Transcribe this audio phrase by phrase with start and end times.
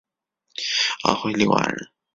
[1.03, 1.91] 安徽六安人。